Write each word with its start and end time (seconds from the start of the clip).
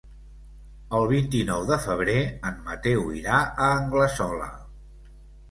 El 0.99 1.03
vint-i-nou 1.11 1.65
de 1.71 1.77
febrer 1.83 2.15
en 2.51 2.57
Mateu 2.71 3.05
irà 3.19 3.43
a 3.43 3.69
Anglesola. 3.77 4.51